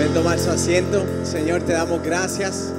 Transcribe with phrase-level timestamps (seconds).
[0.00, 1.04] Pueden tomar su asiento.
[1.26, 2.72] Señor, te damos gracias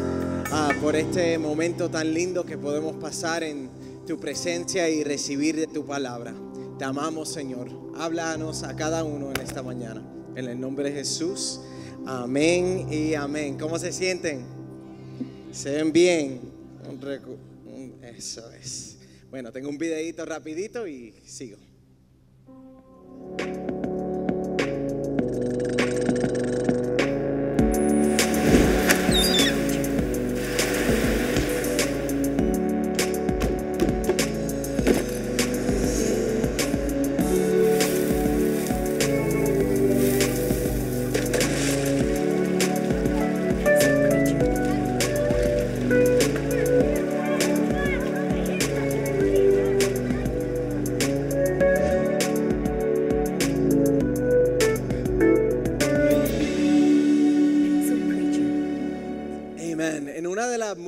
[0.51, 3.69] ah, por este momento tan lindo que podemos pasar en
[4.07, 6.33] tu presencia y recibir de tu palabra.
[6.79, 7.69] Te amamos, Señor.
[7.95, 10.01] Háblanos a cada uno en esta mañana.
[10.35, 11.61] En el nombre de Jesús.
[12.07, 13.55] Amén y amén.
[13.55, 14.43] ¿Cómo se sienten?
[15.51, 16.41] ¿Se ven bien?
[18.01, 18.97] Eso es.
[19.29, 21.57] Bueno, tengo un videito rapidito y sigo.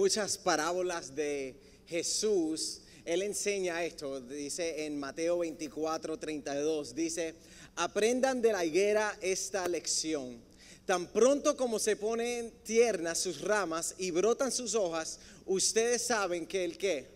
[0.03, 1.55] Muchas parábolas de
[1.87, 7.35] Jesús, él enseña esto, dice en Mateo 24, 32, dice,
[7.77, 10.41] aprendan de la higuera esta lección.
[10.85, 16.65] Tan pronto como se ponen tiernas sus ramas y brotan sus hojas, ustedes saben que
[16.65, 17.07] el qué,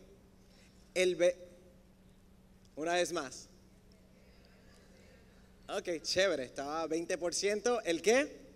[0.94, 1.36] el ve-
[2.78, 3.50] una vez más.
[5.68, 8.47] Ok, chévere, estaba 20%, ¿el qué?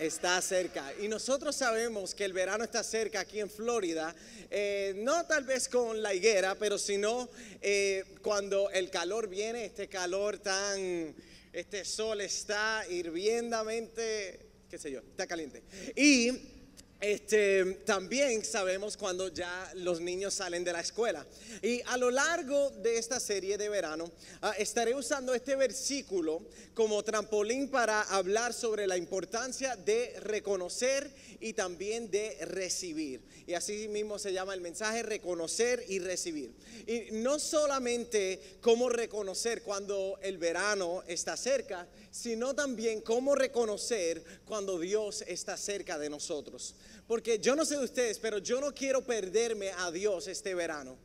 [0.00, 0.92] Está cerca.
[0.98, 4.14] Y nosotros sabemos que el verano está cerca aquí en Florida,
[4.50, 7.28] eh, no tal vez con la higuera, pero sino
[7.60, 11.14] eh, cuando el calor viene, este calor tan,
[11.52, 15.62] este sol está hirviendamente, qué sé yo, está caliente.
[15.94, 16.59] Y
[17.00, 21.26] este, también sabemos cuando ya los niños salen de la escuela.
[21.62, 24.10] Y a lo largo de esta serie de verano,
[24.42, 26.42] ah, estaré usando este versículo
[26.74, 33.22] como trampolín para hablar sobre la importancia de reconocer y también de recibir.
[33.46, 36.52] Y así mismo se llama el mensaje, reconocer y recibir.
[36.86, 44.78] Y no solamente cómo reconocer cuando el verano está cerca, sino también cómo reconocer cuando
[44.78, 46.74] Dios está cerca de nosotros.
[47.10, 50.96] Porque yo no sé de ustedes, pero yo no quiero perderme a Dios este verano.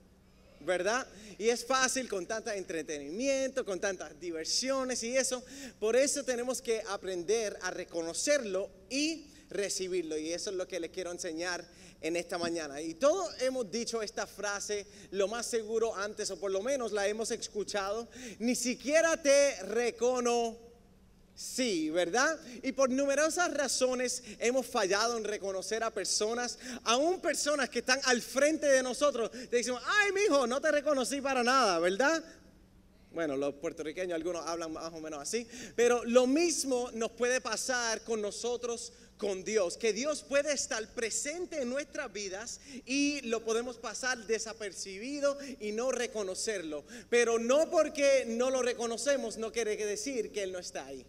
[0.59, 1.07] ¿Verdad?
[1.39, 5.43] Y es fácil con tanto entretenimiento, con tantas diversiones y eso.
[5.79, 10.15] Por eso tenemos que aprender a reconocerlo y recibirlo.
[10.15, 11.65] Y eso es lo que les quiero enseñar
[12.01, 12.79] en esta mañana.
[12.81, 17.07] Y todos hemos dicho esta frase lo más seguro antes, o por lo menos la
[17.07, 18.07] hemos escuchado.
[18.37, 20.64] Ni siquiera te recono.
[21.35, 22.39] Sí, ¿verdad?
[22.63, 28.21] Y por numerosas razones hemos fallado en reconocer a personas, aún personas que están al
[28.21, 29.29] frente de nosotros.
[29.31, 32.23] Te decimos, ay, mijo, no te reconocí para nada, ¿verdad?
[33.11, 35.45] Bueno, los puertorriqueños, algunos hablan más o menos así,
[35.75, 41.61] pero lo mismo nos puede pasar con nosotros, con Dios, que Dios puede estar presente
[41.61, 46.85] en nuestras vidas y lo podemos pasar desapercibido y no reconocerlo.
[47.09, 51.05] Pero no porque no lo reconocemos, no quiere decir que Él no está ahí.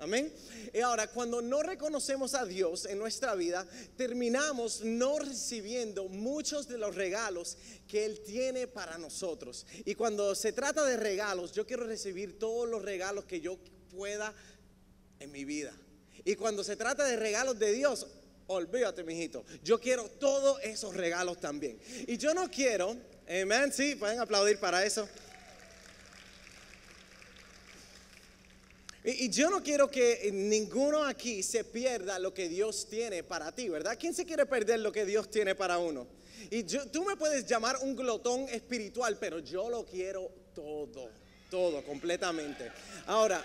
[0.00, 0.32] Amén.
[0.72, 3.66] Y ahora, cuando no reconocemos a Dios en nuestra vida,
[3.96, 7.56] terminamos no recibiendo muchos de los regalos
[7.88, 9.66] que Él tiene para nosotros.
[9.84, 13.58] Y cuando se trata de regalos, yo quiero recibir todos los regalos que yo
[13.90, 14.32] pueda
[15.18, 15.72] en mi vida.
[16.24, 18.06] Y cuando se trata de regalos de Dios,
[18.46, 19.44] olvídate, mijito.
[19.64, 21.76] Yo quiero todos esos regalos también.
[22.06, 22.96] Y yo no quiero,
[23.28, 25.08] amén, sí, pueden aplaudir para eso.
[29.04, 33.68] Y, yo no quiero que ninguno aquí se pierda lo que Dios tiene para ti,
[33.68, 33.96] ¿verdad?
[33.98, 36.06] ¿Quién se quiere perder lo que Dios tiene para uno?
[36.50, 41.10] Y tú me puedes llamar un glotón espiritual, pero yo lo quiero todo,
[41.50, 42.70] todo, completamente.
[43.06, 43.44] Ahora,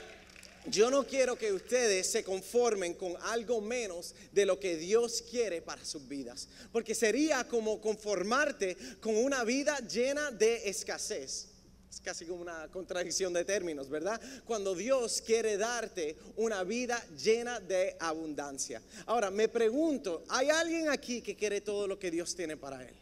[0.66, 5.62] yo no quiero que ustedes se conformen con algo menos de lo que Dios quiere
[5.62, 11.53] para sus vidas, porque sería como conformarte con una vida llena de escasez.
[11.94, 14.20] Es casi como una contradicción de términos, ¿verdad?
[14.46, 18.82] Cuando Dios quiere darte una vida llena de abundancia.
[19.06, 22.96] Ahora, me pregunto, ¿hay alguien aquí que quiere todo lo que Dios tiene para él?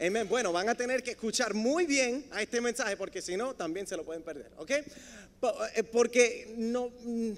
[0.00, 0.28] Amén.
[0.28, 3.86] Bueno, van a tener que escuchar muy bien a este mensaje porque si no, también
[3.86, 4.70] se lo pueden perder, ¿ok?
[4.72, 7.32] Eh, Porque no, mm,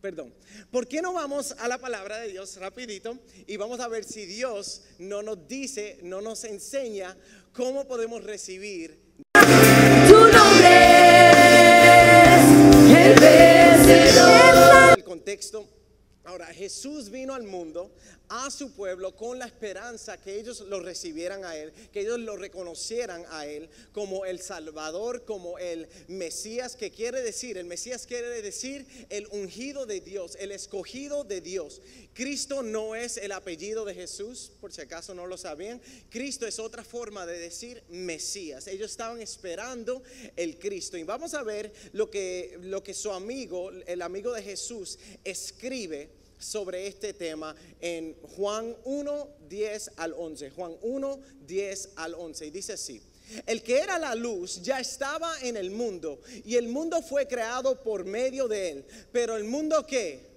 [0.00, 0.32] perdón,
[0.70, 4.24] ¿por qué no vamos a la palabra de Dios rapidito y vamos a ver si
[4.24, 7.14] Dios no nos dice, no nos enseña
[7.52, 9.09] cómo podemos recibir
[15.30, 15.80] contexto
[16.24, 17.90] Ahora, Jesús vino al mundo,
[18.28, 22.36] a su pueblo, con la esperanza que ellos lo recibieran a Él, que ellos lo
[22.36, 28.42] reconocieran a Él como el Salvador, como el Mesías, que quiere decir, el Mesías quiere
[28.42, 31.80] decir el ungido de Dios, el escogido de Dios.
[32.20, 35.80] Cristo no es el apellido de Jesús, por si acaso no lo sabían.
[36.10, 38.66] Cristo es otra forma de decir Mesías.
[38.66, 40.02] Ellos estaban esperando
[40.36, 40.98] el Cristo.
[40.98, 46.10] Y vamos a ver lo que, lo que su amigo, el amigo de Jesús, escribe
[46.38, 50.50] sobre este tema en Juan 1, 10 al 11.
[50.50, 52.46] Juan 1, 10 al 11.
[52.46, 53.00] Y dice así.
[53.46, 57.82] El que era la luz ya estaba en el mundo y el mundo fue creado
[57.82, 58.84] por medio de él.
[59.10, 60.29] Pero el mundo que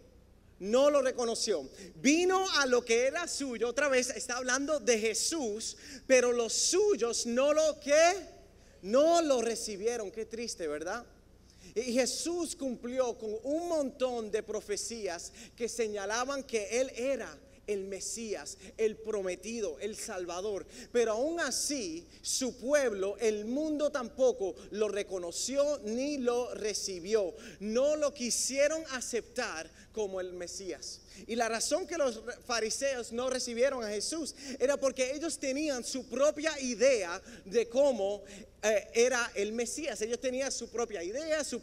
[0.64, 1.70] no lo reconoció.
[1.96, 3.68] Vino a lo que era suyo.
[3.68, 5.76] Otra vez está hablando de Jesús,
[6.08, 8.14] pero los suyos no lo que
[8.82, 10.10] no lo recibieron.
[10.10, 11.06] Qué triste, ¿verdad?
[11.76, 17.38] Y Jesús cumplió con un montón de profecías que señalaban que Él era
[17.68, 20.66] el Mesías, el prometido, el Salvador.
[20.92, 27.34] Pero aún así, su pueblo, el mundo tampoco lo reconoció ni lo recibió.
[27.60, 31.02] No lo quisieron aceptar como el Mesías.
[31.28, 36.08] Y la razón que los fariseos no recibieron a Jesús era porque ellos tenían su
[36.08, 38.24] propia idea de cómo
[38.64, 40.02] eh, era el Mesías.
[40.02, 41.62] Ellos tenían su propia idea, sus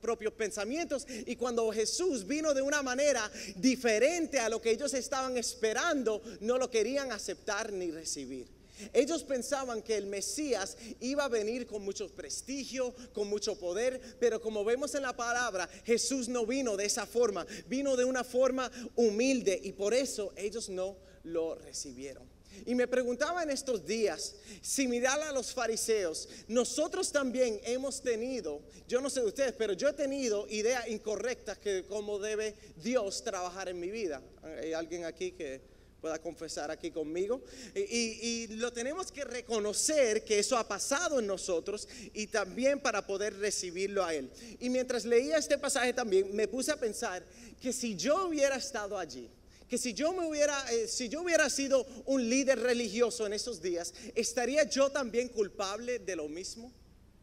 [0.00, 1.06] propios pensamientos.
[1.26, 6.56] Y cuando Jesús vino de una manera diferente a lo que ellos estaban esperando, no
[6.56, 8.46] lo querían aceptar ni recibir.
[8.92, 14.40] Ellos pensaban que el Mesías iba a venir con mucho prestigio, con mucho poder, pero
[14.40, 18.70] como vemos en la palabra, Jesús no vino de esa forma, vino de una forma
[18.94, 22.35] humilde y por eso ellos no lo recibieron.
[22.64, 29.00] Y me preguntaba en estos días, similar a los fariseos, nosotros también hemos tenido, yo
[29.00, 33.68] no sé de ustedes, pero yo he tenido ideas incorrectas que cómo debe Dios trabajar
[33.68, 34.22] en mi vida.
[34.42, 37.42] ¿Hay alguien aquí que pueda confesar aquí conmigo.
[37.74, 43.36] Y, lo tenemos que reconocer que eso ha pasado en nosotros y también para poder
[43.38, 44.30] recibirlo a Él.
[44.60, 47.24] Y mientras leía este pasaje también me puse a pensar
[47.60, 49.28] que si yo hubiera estado allí,
[49.68, 53.60] que si yo me hubiera, eh, si yo hubiera sido un líder religioso en esos
[53.60, 56.72] días, estaría yo también culpable de lo mismo,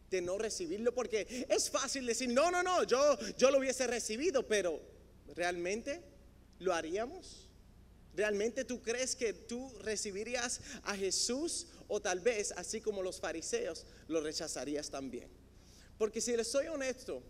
[0.10, 4.48] de no recibirlo, porque es fácil decir, no, no, no, yo, yo lo hubiese recibido,
[4.48, 4.80] pero
[5.36, 6.01] ¿realmente
[6.60, 7.50] lo haríamos?
[8.16, 13.86] ¿Realmente tú crees que tú recibirías a Jesús o tal vez, así como los fariseos,
[14.07, 15.30] lo rechazarías también?
[15.98, 17.24] Porque si les soy honesto,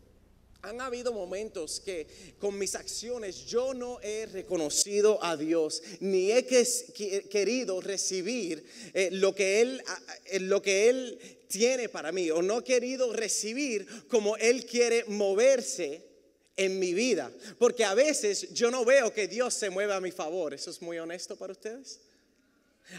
[0.63, 2.07] han habido momentos que
[2.39, 9.35] con mis acciones yo no he reconocido a Dios, ni he querido recibir eh, lo,
[9.35, 9.83] que él,
[10.25, 11.19] eh, lo que Él
[11.49, 16.01] tiene para mí, o no he querido recibir como Él quiere moverse
[16.55, 17.29] en mi vida.
[17.59, 20.53] Porque a veces yo no veo que Dios se mueva a mi favor.
[20.53, 21.99] ¿Eso es muy honesto para ustedes?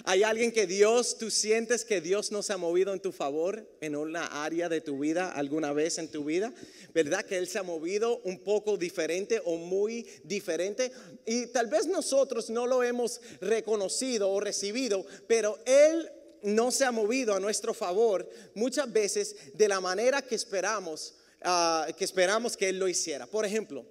[0.04, 3.68] ¿Hay alguien que Dios, tú sientes que Dios no se ha movido en tu favor
[3.80, 6.52] en una área de tu vida alguna vez en tu vida?
[6.92, 10.90] ¿Verdad que Él se ha movido un poco diferente o muy diferente?
[11.26, 16.10] Y tal vez nosotros no lo hemos reconocido o recibido, pero Él
[16.42, 21.14] no se ha movido a nuestro favor muchas veces de la manera que esperamos
[21.46, 23.26] Ah, que esperamos que Él lo hiciera.
[23.26, 23.84] Por ejemplo,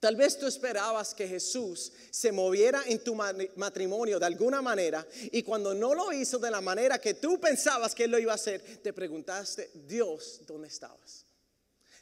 [0.00, 5.42] Tal vez tú esperabas que Jesús se moviera en tu matrimonio de alguna manera y
[5.42, 8.36] cuando no lo hizo de la manera que tú pensabas que Él lo iba a
[8.36, 11.26] hacer, te preguntaste, Dios, ¿dónde estabas?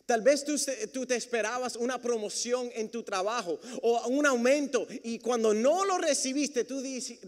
[0.06, 5.52] Tal vez tú, te esperabas una promoción en tu trabajo o un aumento y cuando
[5.52, 6.80] no lo recibiste, tú,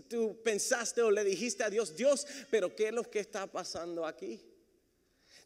[0.09, 4.07] tú pensaste o le dijiste a Dios, Dios, pero ¿qué es lo que está pasando
[4.07, 4.41] aquí?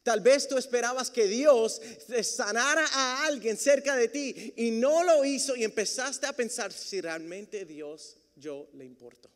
[0.05, 1.81] Tal vez tú esperabas que Dios
[2.23, 7.01] sanara a alguien cerca de ti y no lo hizo y empezaste a pensar si
[7.01, 9.31] realmente Dios yo le importo.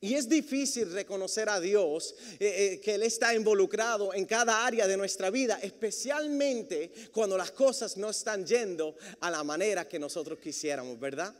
[0.00, 4.86] Y es difícil reconocer a Dios eh, eh, que Él está involucrado en cada área
[4.86, 10.38] de nuestra vida, especialmente cuando las cosas no están yendo a la manera que nosotros
[10.38, 11.34] quisiéramos, ¿verdad?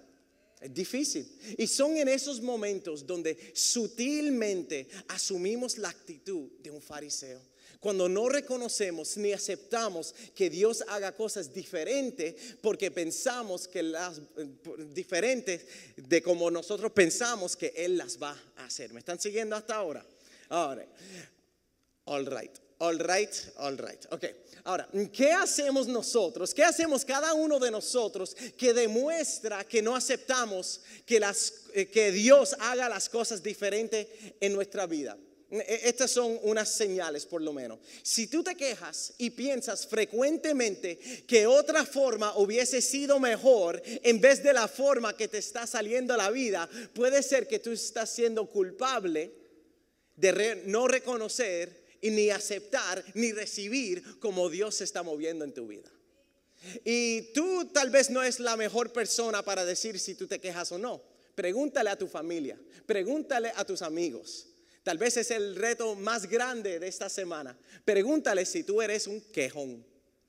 [0.61, 1.30] Es difícil.
[1.59, 7.40] Y son en esos momentos donde sutilmente asumimos la actitud de un fariseo
[7.80, 14.21] cuando no reconocemos ni aceptamos que Dios haga cosas diferentes porque pensamos que las
[14.92, 15.66] diferentes
[15.97, 18.92] de como nosotros pensamos que Él las va a hacer.
[18.92, 20.04] ¿Me están siguiendo hasta ahora?
[20.49, 20.87] Ahora,
[22.04, 24.06] all right, all right, all right.
[24.11, 24.25] Ok,
[24.64, 26.54] ahora, ¿qué hacemos nosotros?
[26.54, 32.12] ¿Qué hacemos cada uno de nosotros que demuestra que no aceptamos que, las, eh, que
[32.12, 34.06] Dios haga las cosas diferentes
[34.40, 35.16] en nuestra vida?
[35.50, 37.79] E- Estas son unas señales por lo menos.
[38.03, 44.43] Si tú te quejas y piensas frecuentemente que otra forma hubiese sido mejor en vez
[44.43, 48.47] de la forma que te está saliendo la vida, puede ser que tú estás siendo
[48.47, 49.33] culpable
[50.17, 55.67] de no reconocer y ni aceptar ni recibir como Dios se está moviendo en tu
[55.67, 55.91] vida.
[56.85, 60.73] Y tú tal vez no es la mejor persona para decir si tú te quejas
[60.73, 61.03] o no.
[61.35, 64.47] Pregúntale a tu familia, pregúntale a tus amigos.
[64.87, 67.59] Tal vez es el reto más grande de esta semana.
[67.85, 69.85] Pregúntale si tú eres un quejón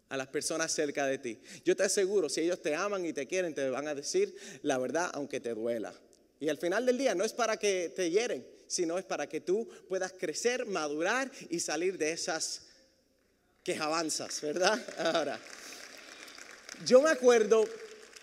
[0.10, 1.40] a las personas cerca de ti.
[1.64, 4.34] Yo te aseguro, si ellos te aman y te quieren, te van a decir
[4.64, 5.94] la verdad aunque te duela.
[6.40, 9.42] Y al final del día no es para que te hieren, sino es para que
[9.42, 12.64] tú puedas crecer, madurar y salir de esas
[13.62, 14.84] quejabanzas, ¿verdad?
[14.98, 15.40] Ahora.
[16.84, 17.64] Yo me acuerdo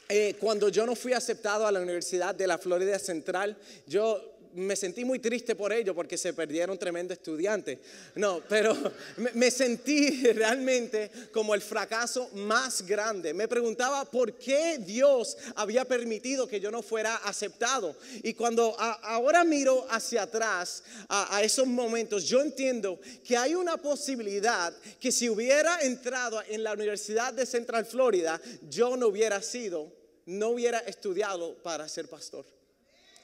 [0.09, 4.77] eh, cuando yo no fui aceptado a la Universidad de la Florida Central, yo me
[4.77, 7.79] sentí muy triste por ello porque se perdieron tremendo estudiante.
[8.15, 8.77] No, pero
[9.35, 13.35] me, sentí realmente como el fracaso más grande.
[13.35, 17.97] Me preguntaba por qué Dios había permitido que yo no fuera aceptado.
[18.23, 23.77] Y cuando ahora miro hacia atrás a, a esos momentos, yo entiendo que hay una
[23.77, 29.93] posibilidad que si hubiera entrado en la Universidad de Central Florida, yo no hubiera sido,
[30.27, 32.45] no hubiera estudiado para ser pastor.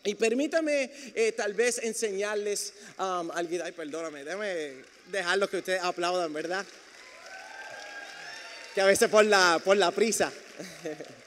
[0.03, 3.63] Y permítame eh, tal vez enseñarles um, algo.
[3.63, 4.77] Ay, perdóname, déjame
[5.11, 6.65] dejarlo que ustedes aplaudan, ¿verdad?
[8.75, 10.33] Que a veces por la, por la prisa.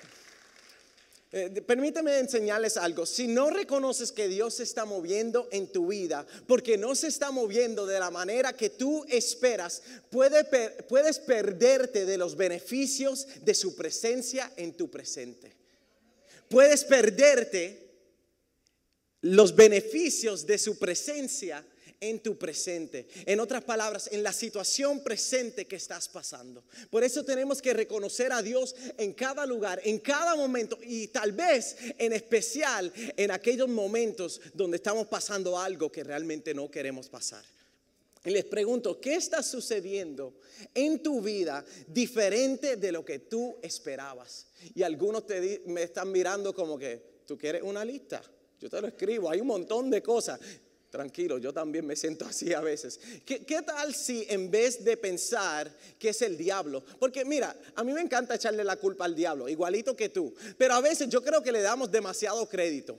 [1.36, 3.08] Eh, Permíteme enseñarles algo.
[3.08, 7.32] Si no reconoces que Dios se está moviendo en tu vida, porque no se está
[7.32, 10.44] moviendo de la manera que tú esperas, puede
[10.84, 15.52] puedes perderte de los beneficios de su presencia en tu presente.
[16.50, 17.83] Puedes perderte
[19.24, 21.66] los beneficios de su presencia
[22.00, 23.08] en tu presente.
[23.26, 26.64] En otras palabras, en la situación presente que estás pasando.
[26.90, 31.32] Por eso tenemos que reconocer a Dios en cada lugar, en cada momento y tal
[31.32, 37.46] vez en especial en aquellos momentos donde estamos pasando algo que realmente no queremos pasar.
[38.26, 40.34] Y les pregunto, ¿qué está sucediendo
[40.74, 44.48] en tu vida diferente de lo que tú esperabas?
[44.76, 45.24] Y algunos
[45.66, 48.22] me están mirando como que, ¿tú quieres una lista?
[48.64, 50.40] Yo te lo escribo, hay un montón de cosas.
[50.90, 52.98] Tranquilo, yo también me siento así a veces.
[53.26, 56.82] ¿Qué, tal si en vez de pensar que es el diablo?
[56.98, 60.34] Porque mira, a mí me encanta echarle la culpa al diablo, igualito que tú.
[60.58, 62.98] Pero a veces yo creo que le damos demasiado crédito.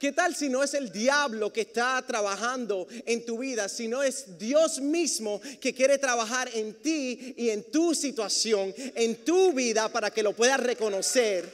[0.00, 4.36] ¿Qué tal si no es el diablo que está trabajando en tu vida, sino es
[4.36, 10.10] Dios mismo que quiere trabajar en ti y en tu situación, en tu vida, para
[10.10, 11.48] que lo puedas reconocer,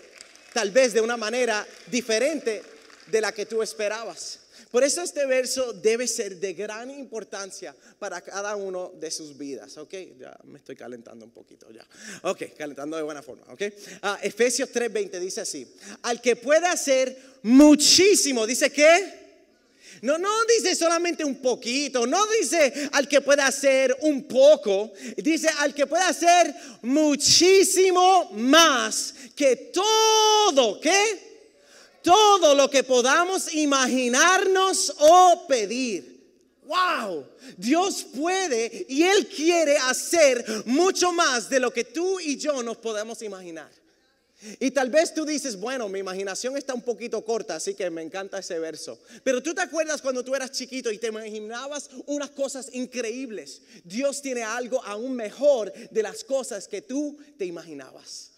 [0.54, 2.79] tal vez de una manera diferente
[3.10, 4.40] de la que tú esperabas?
[4.70, 9.76] Por eso este verso debe ser de gran importancia para cada uno de sus vidas,
[9.78, 9.94] ¿ok?
[10.18, 11.84] Ya me estoy calentando un poquito ya.
[12.22, 13.62] Ok, calentando de buena forma, ¿ok?
[14.02, 15.66] Ah, Efesios 3:20 dice así,
[16.02, 19.18] al que pueda hacer muchísimo, dice que...
[20.02, 25.50] No, no dice solamente un poquito, no dice al que pueda hacer un poco, dice
[25.58, 31.29] al que pueda hacer muchísimo más que todo, ¿qué?
[32.02, 36.20] Todo lo que podamos imaginarnos o pedir.
[36.64, 37.26] Wow,
[37.56, 42.76] Dios puede y Él quiere hacer mucho más de lo que tú y yo nos
[42.76, 43.70] podemos imaginar.
[44.58, 48.02] Y tal vez tú dices, bueno, mi imaginación está un poquito corta, así que me
[48.02, 48.98] encanta ese verso.
[49.22, 53.60] Pero tú te acuerdas cuando tú eras chiquito y te imaginabas unas cosas increíbles.
[53.84, 58.29] Dios tiene algo aún mejor de las cosas que tú te imaginabas.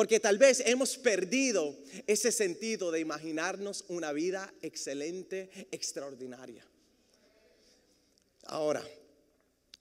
[0.00, 1.76] Porque tal vez hemos perdido
[2.06, 6.66] ese sentido de imaginarnos una vida excelente, extraordinaria.
[8.44, 8.82] Ahora,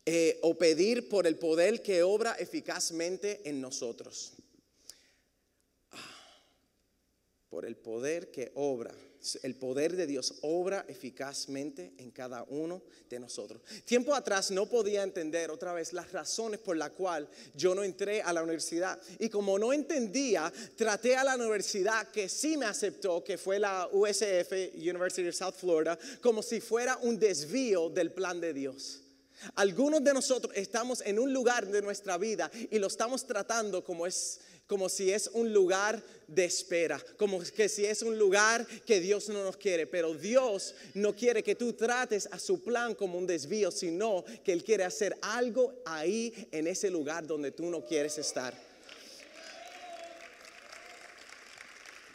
[0.06, 4.34] eh, o pedir por el poder que obra eficazmente en nosotros.
[5.94, 6.44] Ah,
[7.50, 8.94] Por el poder que obra.
[9.44, 13.62] El poder de Dios obra eficazmente en cada uno de nosotros.
[13.84, 18.22] Tiempo atrás no podía entender otra vez las razones por las cuales yo no entré
[18.22, 18.98] a la universidad.
[19.20, 23.90] Y como no entendía, traté a la universidad que sí me aceptó, que fue la
[23.92, 29.02] USF, University of South Florida, como si fuera un desvío del plan de Dios.
[29.56, 34.06] Algunos de nosotros estamos en un lugar de nuestra vida y lo estamos tratando como
[34.06, 39.00] es como si es un lugar de espera, como que si es un lugar que
[39.00, 43.18] Dios no nos quiere, pero Dios no quiere que tú trates a su plan como
[43.18, 47.84] un desvío, sino que Él quiere hacer algo ahí en ese lugar donde tú no
[47.84, 48.54] quieres estar.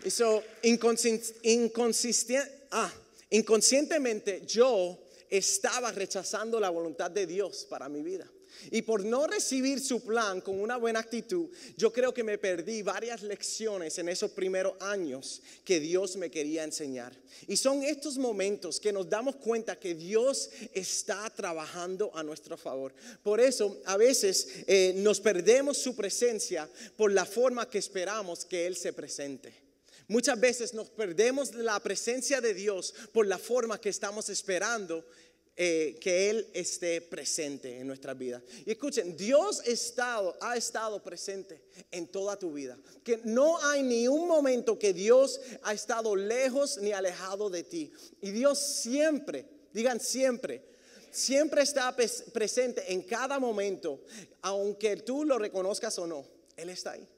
[0.05, 2.93] Y so, inconsisten- inconsisten- ah,
[3.31, 4.97] inconscientemente yo
[5.29, 8.31] estaba rechazando la voluntad de Dios para mi vida.
[8.71, 12.83] Y por no recibir su plan con una buena actitud, yo creo que me perdí
[12.83, 17.13] varias lecciones en esos primeros años que Dios me quería enseñar.
[17.47, 22.95] Y son estos momentos que nos damos cuenta que Dios está trabajando a nuestro favor.
[23.23, 28.67] Por eso a veces eh, nos perdemos su presencia por la forma que esperamos que
[28.67, 29.65] Él se presente.
[30.07, 35.05] Muchas veces nos perdemos la presencia de Dios por la forma que estamos esperando
[35.57, 38.43] eh, que Él esté presente en nuestra vida.
[38.67, 42.77] Y escuchen, Dios estado, ha estado presente en toda tu vida.
[43.05, 47.93] Que no hay ni un momento que Dios ha estado lejos ni alejado de ti.
[48.21, 50.61] Y Dios siempre, digan siempre,
[51.13, 54.03] siempre está presente en cada momento,
[54.43, 56.27] aunque tú lo reconozcas o no.
[56.57, 57.09] Él está ahí.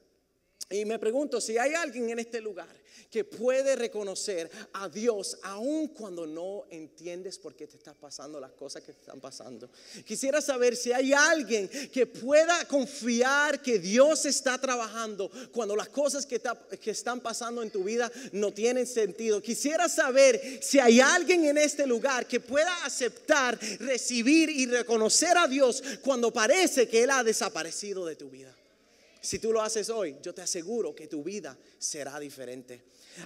[0.69, 2.67] Y me pregunto si hay alguien en este lugar
[3.09, 8.51] que puede reconocer a Dios aun cuando no entiendes por qué te están pasando las
[8.51, 9.69] cosas que te están pasando.
[10.05, 16.25] Quisiera saber si hay alguien que pueda confiar que Dios está trabajando cuando las cosas
[16.25, 16.41] que,
[16.81, 19.41] que están pasando en tu vida no tienen sentido.
[19.41, 25.47] Quisiera saber si hay alguien en este lugar que pueda aceptar, recibir y reconocer a
[25.47, 28.53] Dios cuando parece que Él ha desaparecido de tu vida.
[29.21, 32.83] Si tú lo haces hoy, yo te aseguro que tu vida será diferente.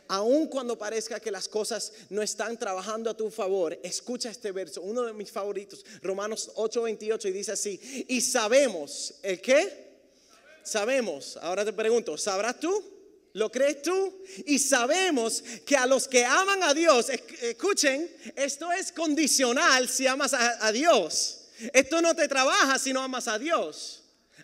[0.07, 4.81] Aun cuando parezca que las cosas no están trabajando a tu favor, escucha este verso,
[4.81, 9.91] uno de mis favoritos, Romanos 8:28, y dice así, y sabemos, ¿el qué?
[10.63, 12.83] Sabemos, ahora te pregunto, ¿sabrás tú?
[13.33, 14.21] ¿Lo crees tú?
[14.45, 20.33] Y sabemos que a los que aman a Dios, escuchen, esto es condicional si amas
[20.33, 21.37] a, a Dios.
[21.73, 24.00] Esto no te trabaja si no amas a Dios.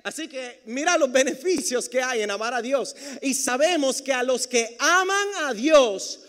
[0.08, 2.96] Así que mira los beneficios que hay en amar a Dios.
[3.22, 6.22] Y sabemos que a los que aman a Dios,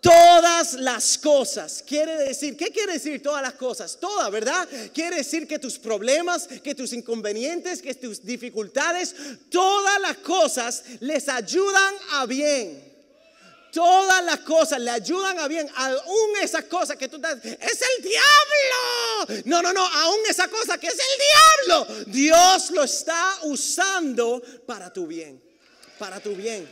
[0.00, 1.84] todas las cosas.
[1.86, 3.96] Quiere decir, ¿qué quiere decir todas las cosas?
[4.00, 4.68] Todas, ¿verdad?
[4.92, 9.14] Quiere decir que tus problemas, que tus inconvenientes, que tus dificultades,
[9.50, 12.95] todas las cosas les ayudan a bien.
[13.76, 18.02] Todas las cosas le ayudan a bien, aún esas cosas que tú estás, es el
[18.02, 19.42] diablo.
[19.44, 24.90] No, no, no, aún esa cosa que es el diablo, Dios lo está usando para
[24.90, 25.42] tu bien,
[25.98, 26.66] para tu bien.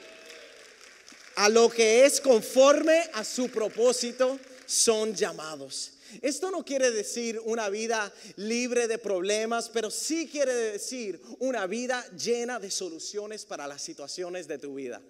[1.37, 5.90] A lo que es conforme a su propósito son llamados.
[6.23, 12.02] Esto no quiere decir una vida libre de problemas, pero sí quiere decir una vida
[12.17, 15.02] llena de soluciones para las situaciones de tu vida.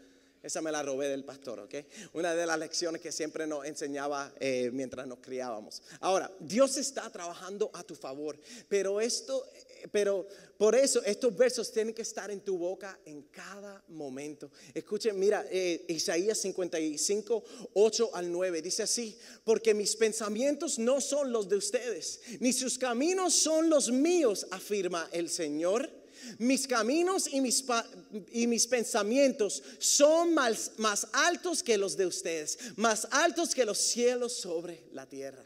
[0.44, 1.74] Esa me la robé del pastor, ¿ok?
[2.12, 5.82] Una de las lecciones que siempre nos enseñaba eh, mientras nos criábamos.
[6.00, 10.28] Ahora, Dios está trabajando a tu favor, pero esto, eh, pero
[10.58, 14.50] por eso estos versos tienen que estar en tu boca en cada momento.
[14.74, 21.32] Escuchen, mira, eh, Isaías 55, 8 al 9, dice así, porque mis pensamientos no son
[21.32, 26.03] los de ustedes, ni sus caminos son los míos, afirma el Señor
[26.38, 33.54] mis caminos y mis, pensamientos son más, más altos que los de ustedes, más altos
[33.54, 35.44] que los cielos sobre la tierra.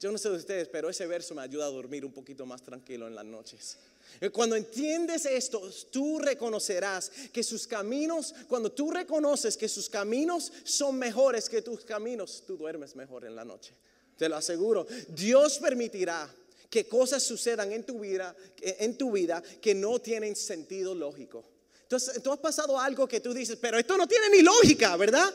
[0.00, 2.62] Yo no sé de ustedes, pero ese verso me ayuda a dormir un poquito más
[2.62, 3.78] tranquilo en las noches.
[4.20, 10.52] Eh, cuando entiendes esto, tú reconocerás que sus caminos, cuando tú reconoces que sus caminos
[10.64, 13.74] son mejores que tus caminos, tú duermes mejor en la noche.
[14.16, 14.86] Te lo aseguro.
[15.08, 16.28] Dios permitirá
[16.72, 21.44] que cosas sucedan en tu vida, en tu vida que no tienen sentido lógico.
[21.82, 25.30] Entonces, tú has pasado algo que tú dices, pero esto no tiene ni lógica, ¿verdad?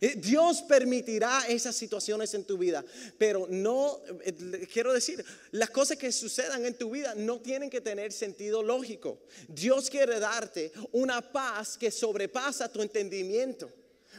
[0.00, 2.84] Eh, Dios permitirá esas situaciones en tu vida,
[3.18, 7.80] pero no, eh, quiero decir, las cosas que sucedan en tu vida no tienen que
[7.80, 9.18] tener sentido lógico.
[9.48, 13.68] Dios quiere darte una paz que sobrepasa tu entendimiento.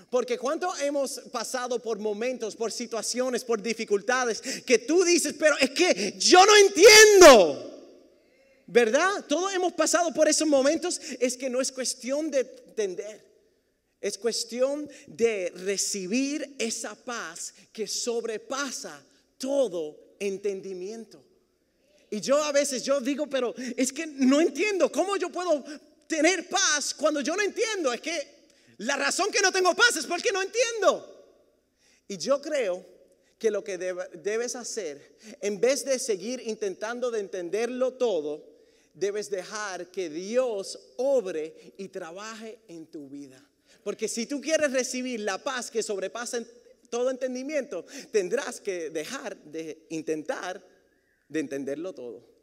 [0.10, 5.70] Porque cuánto hemos pasado por momentos, por situaciones, por dificultades que tú dices, pero es
[5.70, 7.66] que yo no entiendo.
[8.66, 9.26] ¿Verdad?
[9.28, 11.00] Todos hemos pasado por esos momentos.
[11.20, 13.28] Es que no es cuestión de entender.
[14.02, 19.04] Es cuestión de recibir esa paz que sobrepasa
[19.38, 21.24] todo entendimiento.
[22.12, 25.64] Y yo a veces yo digo, pero es que no entiendo cómo yo puedo
[26.08, 27.94] tener paz cuando yo no entiendo.
[27.94, 28.39] Es que
[28.80, 31.06] la razón que no tengo paz es porque no entiendo.
[32.08, 32.86] Y yo creo
[33.38, 38.46] que lo que debes hacer, en vez de seguir intentando de entenderlo todo,
[38.94, 43.46] debes dejar que Dios obre y trabaje en tu vida.
[43.84, 46.42] Porque si tú quieres recibir la paz que sobrepasa
[46.90, 50.66] todo entendimiento, tendrás que dejar de intentar
[51.28, 52.39] de entenderlo todo.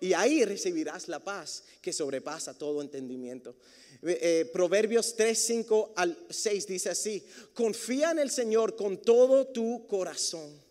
[0.00, 3.56] Y ahí recibirás la paz que sobrepasa todo entendimiento.
[4.02, 9.46] Eh, eh, Proverbios 3, 5 al 6 dice así, confía en el Señor con todo
[9.48, 10.68] tu corazón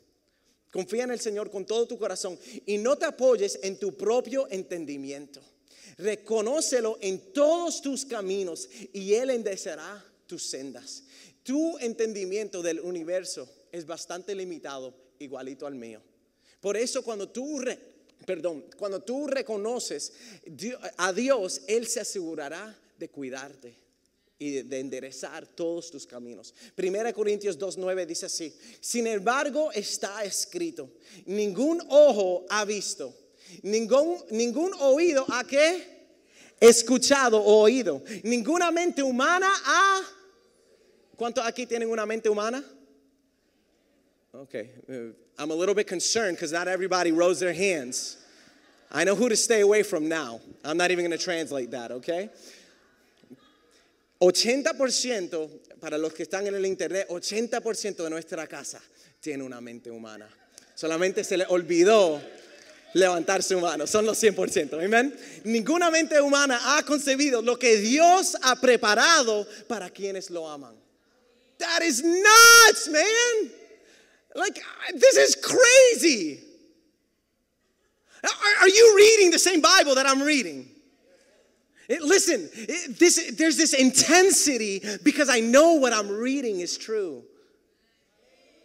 [0.72, 4.48] Confía en el Señor con todo tu corazón y no te apoyes en tu propio
[4.52, 5.42] entendimiento.
[5.98, 11.04] Reconócelo en todos tus caminos y Él enderecerá tus sendas.
[11.42, 16.02] Tu entendimiento del universo es bastante limitado, igualito al mío.
[16.60, 17.60] Por eso cuando tú,
[18.26, 20.14] perdón, cuando tú reconoces
[20.98, 23.76] a Dios, Él se asegurará de cuidarte
[24.40, 26.54] y de enderezar todos tus caminos.
[26.76, 30.92] Primera Corintios 2.9 dice así, sin embargo está escrito,
[31.26, 33.14] ningún ojo ha visto,
[33.64, 35.44] ningún, ningún oído ha
[36.60, 40.02] escuchado o oído, ninguna mente humana ha...
[41.16, 42.64] ¿Cuántos aquí tienen una mente humana?
[44.34, 48.18] Okay, uh, I'm a little bit concerned because not everybody rose their hands.
[48.92, 50.40] I know who to stay away from now.
[50.64, 52.30] I'm not even going to translate that, okay?
[54.20, 58.82] 80%, para los que están en el internet, 80% de nuestra casa
[59.22, 60.28] tiene una mente humana.
[60.76, 62.20] Solamente se le olvidó
[62.94, 63.86] levantar su mano.
[63.86, 64.84] Son los 100%.
[64.84, 65.16] Amén.
[65.44, 70.76] Ninguna mente humana ha concebido lo que Dios ha preparado para quienes lo aman.
[71.60, 73.52] That is nuts, man.
[74.38, 74.62] Like,
[74.94, 76.40] this is crazy.
[78.24, 80.70] Are, you reading the same Bible that I'm reading?
[81.90, 82.48] Listen,
[83.00, 87.24] this, there's this intensity because I know what I'm reading is true.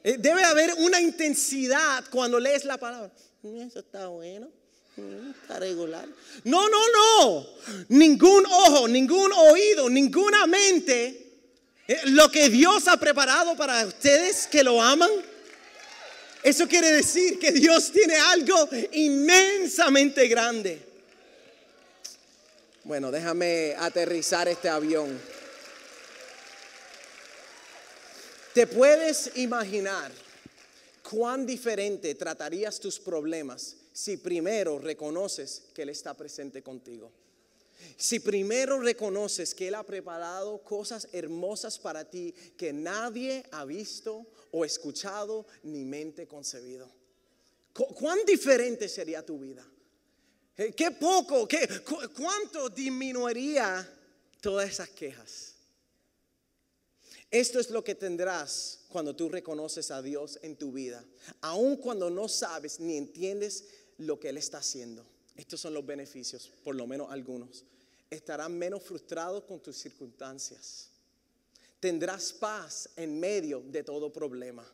[0.04, 3.11] Debe haber una intensidad cuando lees la palabra.
[3.42, 4.48] Mm, eso está bueno.
[4.96, 6.06] Mm, está regular.
[6.44, 7.46] No, no, no.
[7.88, 11.32] Ningún ojo, ningún oído, ninguna mente.
[11.87, 15.11] Eh, lo que Dios ha preparado para ustedes que lo aman.
[16.42, 20.81] Eso quiere decir que Dios tiene algo inmensamente grande.
[22.85, 25.20] Bueno, déjame aterrizar este avión.
[28.55, 30.11] ¿Te puedes imaginar
[31.09, 37.11] cuán diferente tratarías tus problemas si primero reconoces que Él está presente contigo?
[37.97, 44.27] Si primero reconoces que Él ha preparado cosas hermosas para ti que nadie ha visto
[44.51, 46.90] o escuchado ni mente concebido.
[47.73, 49.66] ¿Cuán diferente sería tu vida?
[50.57, 51.66] Eh, ¿Qué poco, qué,
[52.14, 53.88] cuánto disminuiría
[54.40, 55.55] todas esas quejas?
[57.31, 61.03] Esto es lo que tendrás cuando tú reconoces a Dios en tu vida,
[61.40, 63.64] aun cuando no sabes ni entiendes
[63.97, 65.07] lo que Él está haciendo.
[65.37, 67.64] Estos son los beneficios, por lo menos algunos.
[68.11, 70.90] Estarás menos frustrado con tus circunstancias.
[71.81, 74.64] Tendrás paz en medio de todo problema.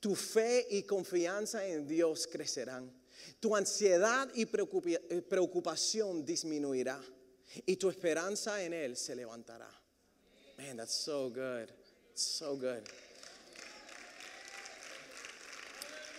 [0.00, 3.02] Tu fe y confianza en Dios crecerán
[3.40, 7.00] tu ansiedad y eh, preocupación disminuirá
[7.66, 9.68] y tu esperanza en Él se levantará.
[10.58, 11.70] Man, that's so good.
[12.14, 12.88] So good.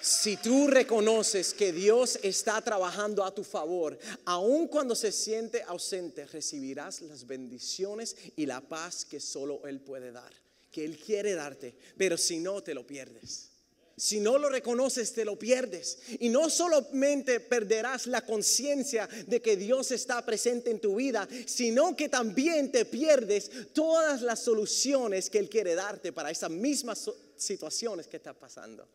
[0.04, 6.26] Si tú reconoces que Dios está trabajando a tu favor, aun cuando se siente ausente,
[6.26, 10.34] recibirás las bendiciones y la paz que solo Él puede dar,
[10.70, 13.52] que Él quiere darte, pero si no, te lo pierdes.
[13.96, 16.00] Si no lo reconoces, te lo pierdes.
[16.20, 21.96] Y no solamente perderás la conciencia de que Dios está presente en tu vida, sino
[21.96, 28.08] que también te pierdes todas las soluciones que Él quiere darte para esas mismas situaciones
[28.08, 28.86] que estás pasando.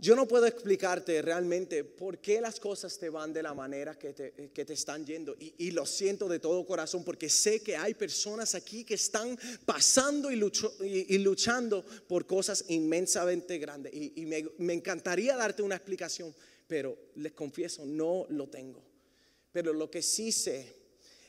[0.00, 4.12] Yo no puedo explicarte realmente por qué las cosas te van de la manera que
[4.12, 5.34] te, están yendo.
[5.40, 10.30] Y, lo siento de todo corazón porque sé que hay personas aquí que están pasando
[10.30, 10.36] y,
[11.18, 13.92] luchando por cosas inmensamente grandes.
[13.92, 16.32] Y, me, me encantaría darte una explicación,
[16.68, 18.80] pero les confieso, no lo tengo.
[19.50, 20.76] Pero lo que sí sé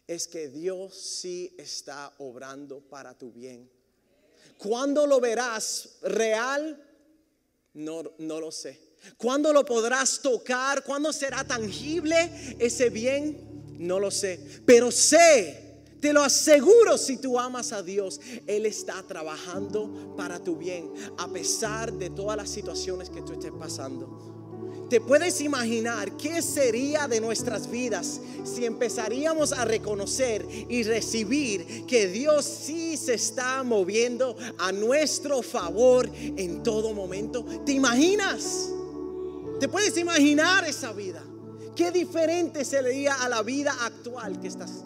[0.05, 3.67] es que Dios sí está obrando para tu bien.
[4.59, 6.85] ¿Cuándo lo verás real?
[7.79, 8.77] No, no lo sé.
[9.17, 10.83] ¿Cuándo lo podrás tocar?
[10.83, 13.77] ¿Cuándo será tangible ese bien?
[13.79, 14.61] No lo sé.
[14.65, 20.57] Pero sé, te lo aseguro, si tú amas a Dios, Él está trabajando para tu
[20.57, 24.38] bien, a pesar de todas las situaciones que tú estés pasando.
[24.89, 32.07] ¿Te puedes imaginar qué sería de nuestras vidas si empezaríamos a reconocer y recibir que
[32.07, 37.45] Dios sí se está moviendo a nuestro favor en todo momento?
[37.65, 38.69] ¿Te imaginas?
[39.59, 41.23] ¿Te puedes imaginar esa vida?
[41.75, 44.85] ¿Qué diferente sería a la vida actual que estás?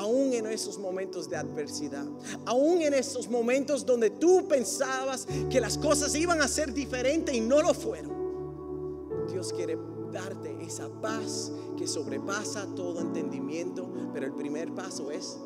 [0.00, 2.06] Aún en esos momentos de adversidad,
[2.46, 7.40] aún en esos momentos donde tú pensabas que las cosas iban a ser diferentes y
[7.40, 9.28] no lo fueron.
[9.30, 9.78] Dios quiere
[10.10, 15.38] darte esa paz que sobrepasa todo entendimiento, pero el primer paso es,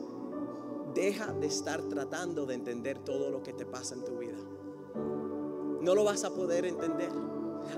[0.95, 4.38] deja de estar tratando de entender todo lo que te pasa en tu vida.
[5.81, 7.11] no lo vas a poder entender.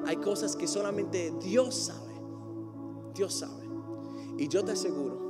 [0.04, 2.14] Hay cosas que solamente Dios sabe.
[3.14, 3.66] Dios sabe.
[4.36, 5.25] Y yo te aseguro,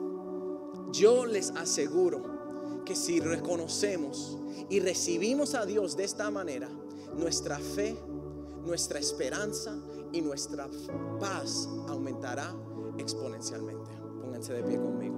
[0.92, 6.68] yo les aseguro que si reconocemos y recibimos a Dios de esta manera,
[7.16, 7.96] nuestra fe,
[8.64, 9.77] nuestra esperanza
[10.12, 10.68] y nuestra
[11.20, 12.55] paz aumentará
[12.99, 13.90] exponencialmente.
[14.20, 15.16] Pónganse de pie conmigo.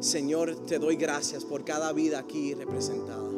[0.00, 3.30] Señor, te doy gracias por cada vida aquí representada.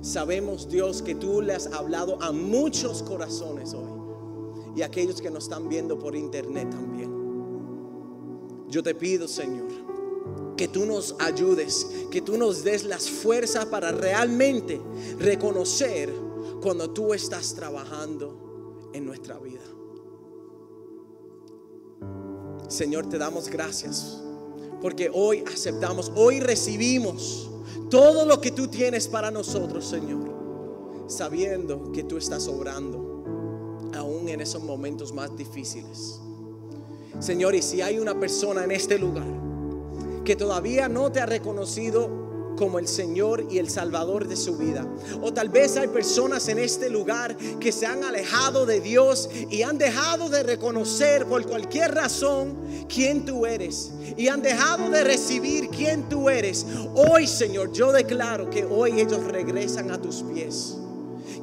[0.00, 3.92] Sabemos, Dios, que tú le has hablado a muchos corazones hoy
[4.74, 7.11] y a aquellos que nos están viendo por internet también.
[8.72, 9.68] Yo te pido, Señor,
[10.56, 14.80] que tú nos ayudes, que tú nos des las fuerzas para realmente
[15.18, 16.10] reconocer
[16.62, 19.60] cuando tú estás trabajando en nuestra vida.
[22.66, 24.22] Señor, te damos gracias
[24.80, 27.50] porque hoy aceptamos, hoy recibimos
[27.90, 33.22] todo lo que tú tienes para nosotros, Señor, sabiendo que tú estás obrando
[33.94, 36.22] aún en esos momentos más difíciles.
[37.22, 39.26] Señor, y si hay una persona en este lugar
[40.24, 44.86] que todavía no te ha reconocido como el Señor y el Salvador de su vida.
[45.22, 49.62] O tal vez hay personas en este lugar que se han alejado de Dios y
[49.62, 52.56] han dejado de reconocer por cualquier razón
[52.88, 53.92] quién tú eres.
[54.16, 56.66] Y han dejado de recibir quién tú eres.
[56.94, 60.76] Hoy, Señor, yo declaro que hoy ellos regresan a tus pies.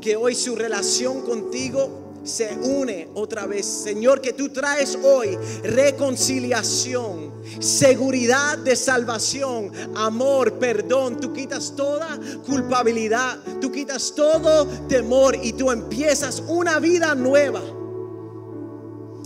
[0.01, 3.65] Que hoy su relación contigo se une otra vez.
[3.65, 11.19] Señor, que tú traes hoy reconciliación, seguridad de salvación, amor, perdón.
[11.19, 17.61] Tú quitas toda culpabilidad, tú quitas todo temor y tú empiezas una vida nueva.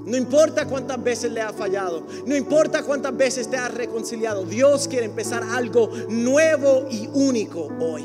[0.06, 4.90] No importa cuántas veces le ha fallado, no importa cuántas veces te ha reconciliado, Dios
[4.90, 8.04] quiere empezar algo nuevo y único hoy,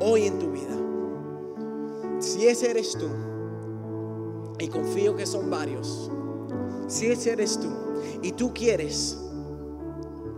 [0.00, 0.68] hoy en tu vida.
[2.20, 3.08] Si ese eres tú,
[4.58, 6.10] y confío que son varios,
[6.88, 7.68] si ese eres tú
[8.22, 9.18] y tú quieres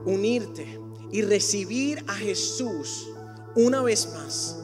[0.05, 0.81] unirte
[1.11, 3.09] y recibir a Jesús
[3.55, 4.59] una vez más,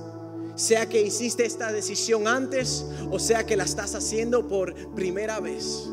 [0.55, 5.89] sea que hiciste esta decisión antes o sea que la estás haciendo por primera vez,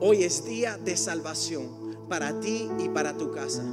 [0.00, 3.64] hoy es día de salvación para ti y para tu casa.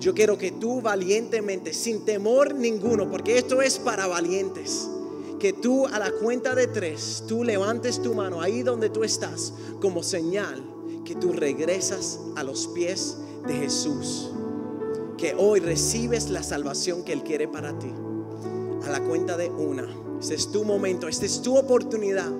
[0.00, 4.88] Yo quiero que tú valientemente, sin temor ninguno, porque esto es para valientes
[5.40, 9.52] que tú a la cuenta de tres, tú levantes tu mano ahí donde tú estás
[9.80, 10.62] como señal
[11.04, 14.30] que tú regresas a los pies de Jesús.
[15.16, 17.90] Que hoy recibes la salvación que Él quiere para ti.
[18.84, 19.88] A la cuenta de una.
[20.20, 22.30] Este es tu momento, esta es tu oportunidad.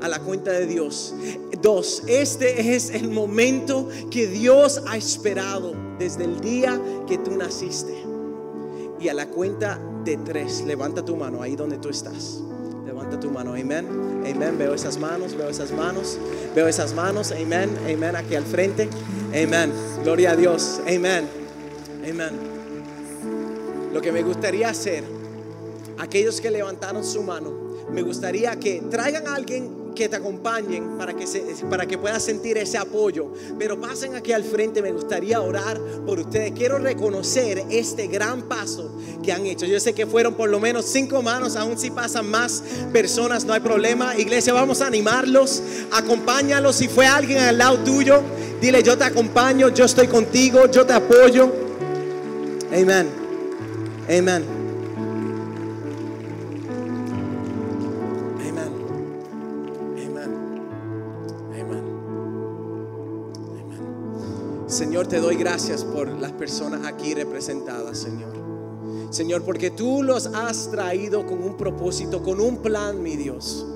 [0.00, 1.14] A la cuenta de Dios.
[1.60, 8.17] Dos, este es el momento que Dios ha esperado desde el día que tú naciste.
[9.00, 12.40] Y a la cuenta de tres, levanta tu mano ahí donde tú estás.
[12.84, 13.86] Levanta tu mano, amén.
[14.26, 14.58] Amén.
[14.58, 16.18] Veo esas manos, veo esas manos,
[16.54, 17.70] veo esas manos, amén.
[17.84, 18.16] Amén.
[18.16, 18.88] Aquí al frente,
[19.28, 19.72] amén.
[20.02, 21.28] Gloria a Dios, amén.
[22.08, 22.30] Amén.
[23.92, 25.04] Lo que me gustaría hacer,
[25.98, 27.52] aquellos que levantaron su mano,
[27.90, 32.22] me gustaría que traigan a alguien que te acompañen para que, se, para que puedas
[32.22, 33.32] sentir ese apoyo.
[33.58, 36.52] Pero pasen aquí al frente, me gustaría orar por ustedes.
[36.52, 39.66] Quiero reconocer este gran paso que han hecho.
[39.66, 43.52] Yo sé que fueron por lo menos cinco manos, aún si pasan más personas, no
[43.52, 44.16] hay problema.
[44.16, 46.76] Iglesia, vamos a animarlos, acompáñalos.
[46.76, 48.22] Si fue alguien al lado tuyo,
[48.60, 51.50] dile yo te acompaño, yo estoy contigo, yo te apoyo.
[52.72, 53.08] Amén.
[54.08, 54.57] Amén.
[64.68, 68.34] Señor, te doy gracias por las personas aquí representadas, Señor.
[69.08, 73.66] Señor, porque tú los has traído con un propósito, con un plan, mi Dios.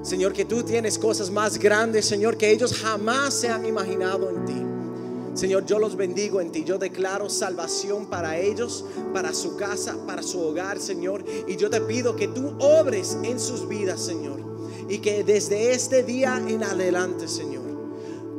[0.00, 4.44] Señor, que tú tienes cosas más grandes, Señor, que ellos jamás se han imaginado en
[4.46, 5.36] ti.
[5.38, 6.64] Señor, yo los bendigo en ti.
[6.64, 11.22] Yo declaro salvación para ellos, para su casa, para su hogar, Señor.
[11.46, 14.40] Y yo te pido que tú obres en sus vidas, Señor.
[14.88, 17.61] Y que desde este día en adelante, Señor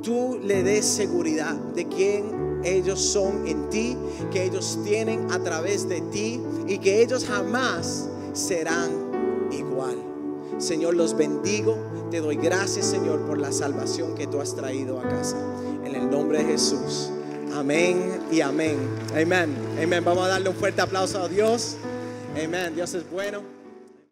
[0.04, 3.98] tú le des seguridad de quién ellos son en ti,
[4.32, 9.98] que ellos tienen a través de ti y que ellos jamás serán igual.
[10.60, 11.78] Señor, los bendigo.
[12.12, 15.38] Te doy gracias, Señor, por la salvación que tú has traído a casa.
[15.84, 17.10] En el nombre de Jesús.
[17.54, 18.78] Amén y amén.
[19.16, 19.56] Amén.
[19.82, 20.04] Amén.
[20.06, 21.76] Vamos a darle un fuerte aplauso a Dios.
[22.32, 22.74] Amén.
[22.76, 23.53] Dios es bueno.